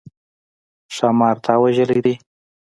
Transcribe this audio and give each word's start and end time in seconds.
ښامار 0.95 1.35
تا 1.45 1.53
وژلی 1.63 1.99
دی؟ 2.05 2.13